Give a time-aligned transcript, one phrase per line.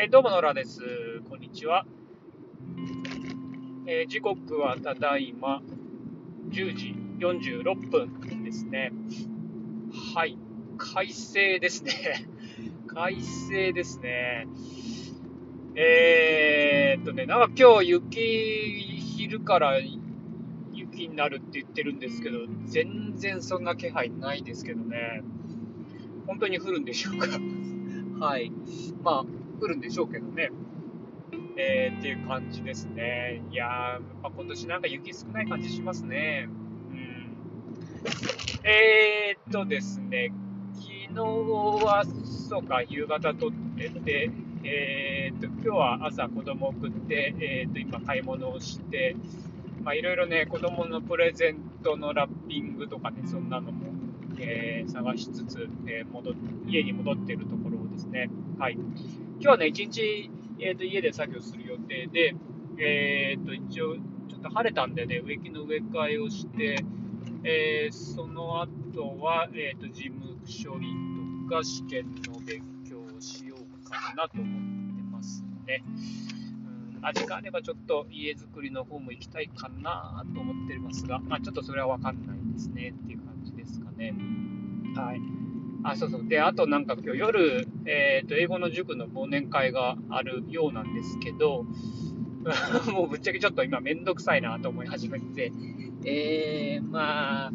[0.00, 0.80] えーどうも、ノラです。
[1.28, 1.84] こんにちは。
[3.88, 5.60] えー時刻はただいま
[6.50, 8.92] 10時46分ですね。
[10.14, 10.38] はい。
[10.76, 11.92] 快晴ですね。
[12.86, 14.46] 快晴ですね。
[15.74, 19.80] えーっとね、なんか今日雪、昼から
[20.72, 25.24] 雪になるって言ってるんですけど、全然そんな気配ないですけどね。
[26.28, 27.26] 本当に降るんでしょうか？
[28.24, 28.52] はい。
[29.02, 30.50] まあ、降るんでしょうけどね。
[31.56, 33.42] えー、っていう感じですね。
[33.50, 36.48] いやー、やっぱ今年なんか雪少ない感じしますね。
[36.90, 37.36] うん。
[38.64, 40.32] えーっとですね、
[40.74, 41.20] 昨日
[41.84, 42.04] は、
[42.48, 44.30] そうか、夕方撮ってて、
[44.62, 49.16] えーっと、今日は朝子供送って、えーっと、今買い物をして、
[49.82, 53.92] まあ、いろいろね、子供のプレゼントのラッピングとかね、そんなのも、
[54.38, 56.34] えー探しつつ、えー戻っ
[56.68, 58.30] 家に戻っているところですね。
[58.58, 58.78] はい。
[59.40, 62.34] 今日はね、一日、えー、と家で作業する予定で、
[62.76, 63.94] えー、と一応、
[64.28, 66.84] ちょっと晴れたんでね、植木の植え替えをして、
[67.44, 70.88] えーその後は、えー、と事務処理
[71.48, 75.84] とか試験の勉強をしようかなと思ってますね。
[76.98, 84.14] うん、あ時間あればちょっと家づくりの方も行きたいかなと思ってますが、まあ、ちょっとそれはわかんないですねっていう感じですかね。
[84.96, 85.37] はい。
[85.82, 86.26] あ、そうそう。
[86.26, 91.64] で、あとなんか今日夜、えっ、と、英語の塾の忘年会があるようなんですけど、
[92.92, 95.52] もうぶっちゃけちょっと今めんどくさいなと思い始めて、
[96.04, 97.52] えー、まあ、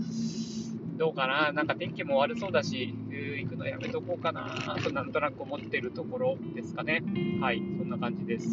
[0.97, 1.51] どうかな。
[1.51, 7.03] なんか天気も悪そうだし、行くのやめとこうかなとなんとなく思ってるところですかね。
[7.41, 8.51] はい、そんな感じです。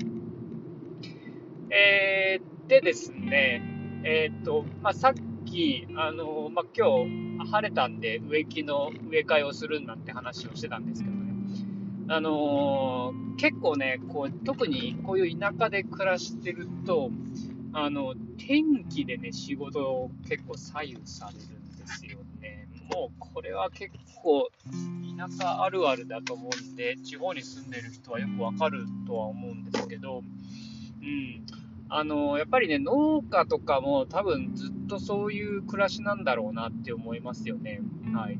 [1.70, 3.62] えー、でですね、
[4.04, 5.14] えっ、と、まあ、さっ
[5.50, 11.20] き、あの、まあ、今日晴れたんで植木の植え替えをするなんて話をしてたんですけどね。
[12.08, 17.10] あの結構ね、こう、特にこういう田舎で暮らしてると、
[17.72, 22.68] あの、天気でね、仕事を結構左右されるんですよね。
[22.92, 24.48] もうこれは結構
[25.16, 30.22] 田舎あるあるだと思うんで、地方に住んでる人はよくわかるとは思うんですけど、
[31.02, 31.46] うん。
[31.90, 37.80] あの、やっぱりね、農家とかも多分ずっとそういう暮らしなんだろうなって思いますよね。
[38.14, 38.38] はい。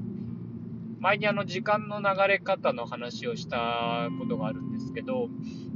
[1.00, 5.28] 前にあの時間の流れ方の話をしたことがあるんですけど、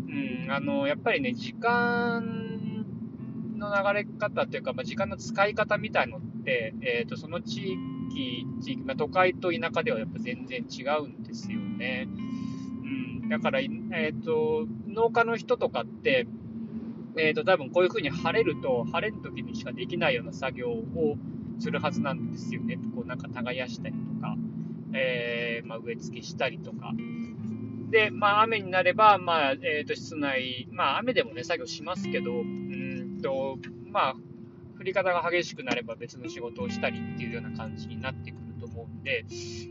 [0.09, 2.87] うん、あの、やっぱりね、時間
[3.57, 7.73] の流れ方っていうか、まあ、時間の使い方みたいのって、えっ、と、その地
[8.11, 12.07] 域、地域、まあ、都会と田舎ではやっぱ全然違うんですよね。
[12.07, 16.29] うん、だから、いえっ、と、農家の人とかって、
[17.17, 21.17] えっ、と、多分こういう風に晴れると、晴れる時にしかできないような作業を
[21.59, 22.79] するはずなんですよね。
[22.95, 24.37] こうなんか耕したりとか、
[24.93, 26.93] えーまあ、植え付けしたりとか。
[27.91, 33.59] で、まあ、雨になれば、まあ、えっ、と、室内、まあ、雨でもね、作業しますけど、うんと、
[33.91, 34.15] まあ、
[34.79, 39.25] 降り方が激しくなれば別の仕事をしたりっていうような感じになってくると思うんで、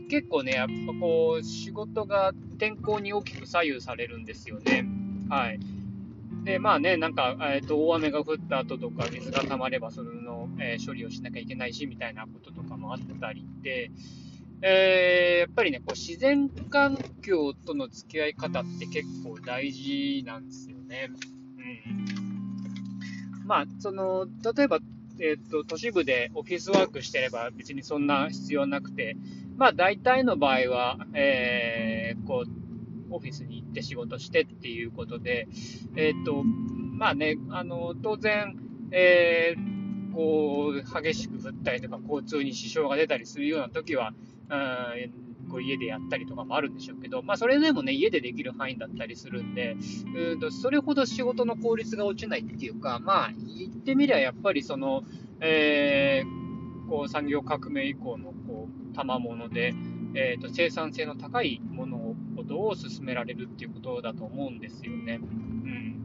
[0.08, 4.86] 結構ね、やっぱこう、仕事が天候に大きく左右されるんですよね。
[5.28, 5.60] はい。
[6.44, 13.90] で、まあね、なんか、えっ、と、大雨が降った後とか、水が溜まれば、それの、え処理をしなきゃいけないし、みたいなこととかもあったりで、
[14.60, 21.10] えーやっぱりね、こう、自然環境との付き合い方って結構大事なんですよね。
[21.58, 23.46] うん。
[23.46, 24.80] まあ、その、例えば、
[25.20, 29.16] えっ、と、都市部でオフィスワークしてれば別にそんな必要なくて、
[29.56, 32.63] まあ、大体の場合は、えーこう、
[33.14, 35.48] オフィスに行って仕事してっていうことで、
[35.96, 38.56] えっ、と、まあね、あの、当然、
[38.90, 39.74] えー
[40.14, 44.14] こう、激しく降ったりとか、交通に支障が出たりするような時は、
[44.48, 49.76] うんこう家でやったりとかもあるんでしょうけど、まあ、それでもね、家でできる範囲だったりするんで、
[50.16, 55.02] うんとそれほど仕事の効率が落ちないっていうか、まあ、言ってみりゃやっぱりその、
[55.40, 56.44] えー
[56.86, 59.74] こう産業革命以降のこう賜物で、
[60.14, 61.93] えーと生産性の高いもの
[62.46, 65.20] ことを進められるっていうことだと思うんですよね。
[65.20, 65.96] うん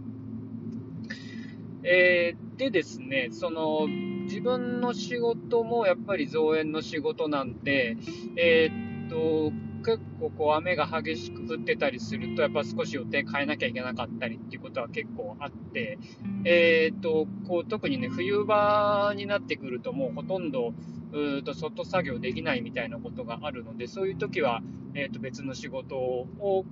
[1.83, 3.87] えーでですね、その
[4.25, 7.95] 自分の仕事もやっぱり造園の仕事なんで、
[8.35, 15.97] えーっと結構こう雨が激しく降ってたりすると、やっぱ少し予定変えなきゃいけなかったりっていうことは結構あって、
[16.45, 20.73] えーっとこう特にね、冬場になってくると、もうほとんど
[21.11, 24.61] うと外作業できないみたいなことがあるので、そういう時は、
[24.93, 26.27] えーっと別の仕事を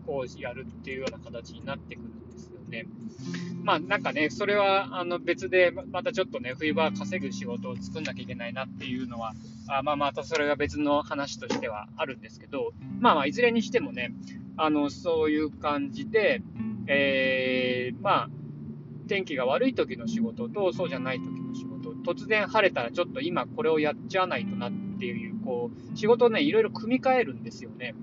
[0.05, 2.85] こうやるっていうような形になってくるんですね。
[3.63, 9.33] まあなんかね、それはあの別でままたちょっとね、冬場稼ぐ仕事を作んなきゃいけないなっていうのは、
[9.67, 14.13] あまあまたそれが別の話としてはあるんですけど、まあまあいずれにしてもね、
[14.55, 16.41] あのそういう感じで、
[16.87, 18.29] えー、まあ、
[19.07, 27.95] 天気が悪い時の仕事と、そうじゃない時の仕事、突然晴れたらちょっと今これをやっちゃわないとなっていう、こう、仕事をね、いろいろ組み替えるんですよね。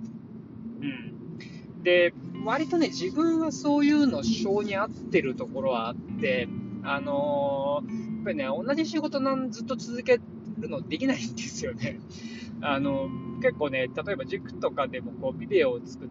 [0.80, 1.82] うん。
[1.82, 2.12] で、
[2.44, 6.48] 割とね、自分はそういうの性に合ってるところはあって、
[6.82, 10.20] あのー、やっぱりね、同じ仕事なんずっと続け
[10.58, 11.98] るのできないんですよね。
[12.60, 13.08] あの、
[13.40, 16.08] 結構ね、例えば塾とかでもこうビデオを作っ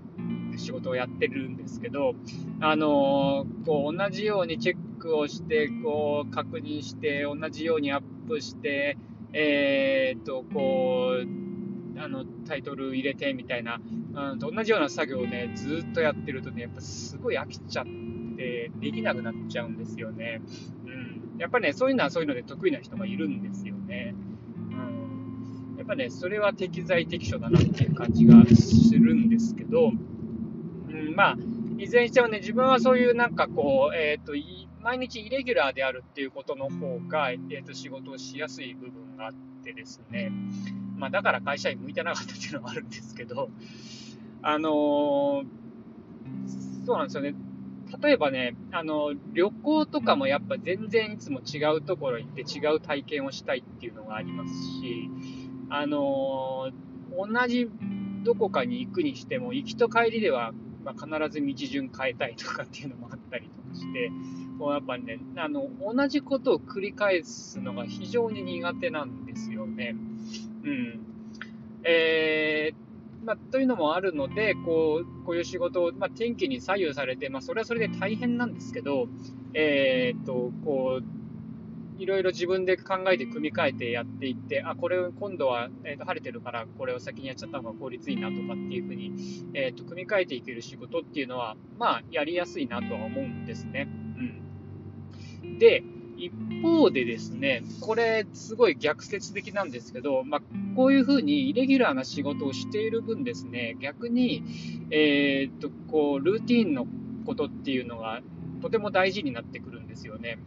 [0.51, 2.15] て仕事をやってるんですけど、
[2.59, 8.97] あのー、こう同じようにチェックをして、こう確認して、同じようにアップして、
[9.33, 11.52] え、っと、こう、
[12.03, 13.79] あの、タイトル入れてみたいな、
[14.13, 17.85] うん、と同じような作業をね、ずっとやってるとね、やっぱすごい飽きちゃっ
[18.35, 20.41] て、できなくなっちゃうんですよね。
[20.85, 21.39] うん。
[21.39, 24.15] やっぱね、そういうのはそういうので得意な人がいるんですよね。
[24.71, 25.75] うん。
[25.77, 29.91] やっぱね、それは適材適所だなっていう感じがするんですけど、う
[30.94, 31.38] ん、まあ、
[31.77, 34.33] いずれにしてもね、自分はそういうなんかこう、えっ、ー、と、
[34.81, 39.33] 毎日イレギュラーであるっていうことの方が、えー、と仕事をしやすい部分があっ
[39.63, 40.33] てですね、
[41.03, 43.50] まあ、だから会社員向いてなかったっていうのはあるんですけど、
[44.41, 45.44] あのー、
[46.85, 47.35] そうなんですよね。
[48.01, 55.09] 例えばね、あの、旅行とかもやっぱ全然いつも違うところ行って違う体験をしたいっていうのがありますし、
[55.69, 56.71] あの、
[57.11, 57.69] 同じ
[58.23, 60.53] どこかに行くにしても、行きと帰りでは、
[60.85, 64.09] まあ、必ず道順変えたいとかっていうのもあったりとかして、
[64.57, 69.97] こうやっぱね、あの、同じことを繰り返すのが非常に苦手なんですよね。
[70.63, 71.00] うん。
[71.83, 79.07] えー、まあ、というのもあるので、こう、こういう仕事を、まあ、天気に左右されて、まあ、それはそれで大変なんですけど、
[79.54, 81.04] えー、っと、こう、
[81.98, 89.13] いろいろ自分で考えて組み替えてやっていって、あ、これを今度は、えー、と晴れてるからこれを先にやっちゃった方が効率いいなとかっていうふうに、
[89.54, 93.88] えー、と組み替えていける仕事っていうのは、まあ、やりやすいなとは思うんですね。
[95.44, 95.60] うん。
[95.60, 95.83] で、
[96.25, 100.42] 一方でですね、これすごい逆説的なんですけど、まあ、
[100.75, 104.44] こういうふうにイレギュラーな仕事をしている分ですね、逆に、
[104.92, 106.88] えー、っと、こう、ルーティンの
[107.25, 108.22] ことっていうのが
[108.62, 110.40] とても大事になってくるんですよね。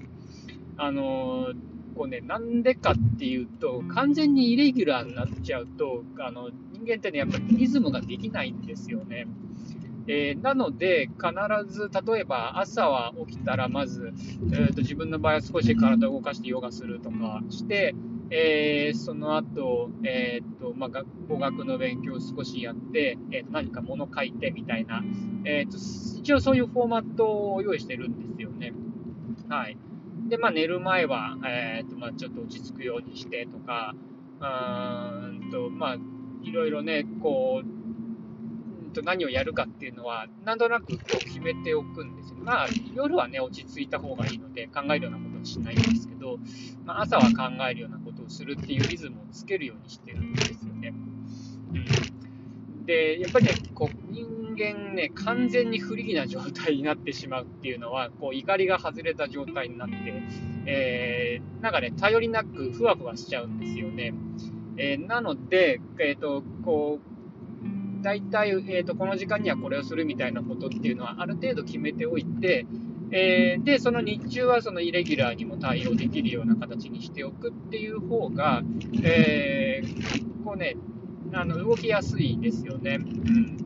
[0.78, 1.52] あの
[1.94, 9.26] こうね、なんでかっていうと、完全にイレギュラーになっちゃうと、あの人間ってね、やっぱりリズムができないんですよね。
[10.08, 14.12] えー、なので、必ず、例えば朝は起きたら、まず、
[14.52, 17.94] えーと、自分の場合は少し体を動かしてヨガするとかして、
[18.30, 25.02] えー、その後、えーとまあ、語学の勉強を少しやって、えーと、何か物書いてみたいな、
[25.44, 25.76] えーと、
[26.20, 28.72] 一応そういうフォーマットを用意してるんですよね。
[29.48, 29.76] はい。
[30.28, 33.94] で、まあ、寝る前は、えーとまあ、ちょっと落ち着くようにしてとか、
[34.40, 35.96] うんとまあ、
[36.42, 37.75] いろいろね、こう、
[38.96, 42.38] と何をやるかっていうのは、なんとなくこう決めておくんですよ。
[42.40, 46.38] まあ、夜はね、落ち着いた方がいいので、考えるようなことはしないんですけど、
[46.84, 50.94] まあ、朝は考えるようなことをするっていうリズムをつけるようにしてるんですよね。
[51.72, 59.94] うん、で、やっぱりね、こう人間ね、完全に不利な状態になってしまうっていうのは、こう怒りが外れた状態になって、
[60.66, 64.14] えー、なんかね、頼りなくふわふわしちゃうんですよね。
[64.78, 67.15] えー、なので、えっ、ー、と、こう、
[68.06, 72.64] 大体、えーと、この時間にはこれをするみたいなことっていうのはある程度決めておいて、
[73.10, 78.62] えー、で、その日中はそのイレギュラーにも対応できるような形にしておくっていう方が、
[79.02, 80.76] えー、こうね、
[81.32, 82.98] あの動きやすいですよね。
[83.00, 83.56] うん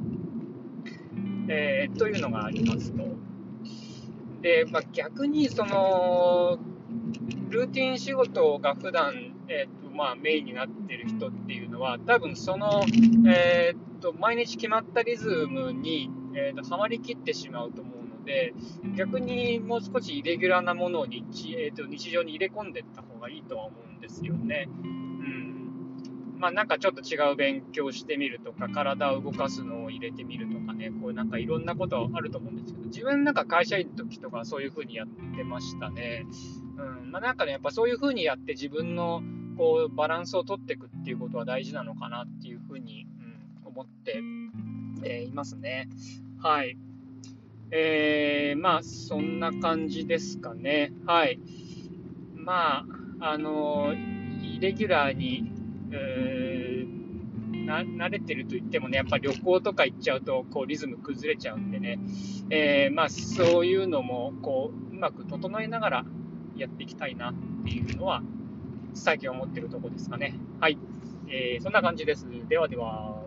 [1.50, 3.04] えー、というのがありますと。
[4.40, 6.58] で、まあ、逆にその、
[7.50, 12.86] ルーティン仕事が普段、えーとまあ、メインになってる人っていうのは、多分その、
[13.28, 18.54] えーと、毎日決まったリズムに、えーと、はまりきってしまうと思うので、
[18.96, 24.68] 逆にもう少しイレギュラーなものを日,、えーと、日常に入れ込んでいった方がいいとは思うんですよね。
[24.82, 25.10] うん
[26.40, 36.24] まあ、なんかちょっと違う勉強してみるとか、体を動かすのを入れてみるとかね、こうなんかいろんなことあると思うんですけど、自分なんか会社員の時とかそういう風にやってましたね。
[36.78, 39.22] うんまあ、なんかね、やっぱそういう風にやって自分の
[39.58, 43.06] こうバランスを取っていくっていうことは大事なのかなっていう風に
[43.70, 44.22] 思って、
[45.02, 45.88] えー、いますね。
[46.42, 46.76] はい。
[47.70, 50.92] えー、まあ、そんな感じですかね。
[51.06, 51.38] はい。
[52.34, 52.84] ま
[53.20, 53.94] あ、あの
[54.42, 55.52] イレギュラーに、
[55.92, 62.00] えー、な慣れてると言ってもね、やっぱ旅行とか行っちゃうと、こう、リズム崩れちゃうんでね、
[62.50, 66.04] えー、まあ、そういうのも、こう、うまく整えながら
[66.56, 67.34] やっていきたいなっ
[67.64, 68.22] ていうのは、
[68.94, 70.34] 最近思ってるとこですかね。
[70.58, 70.78] はい。
[71.28, 72.26] えー、そんな感じです。
[72.48, 73.19] ではでは。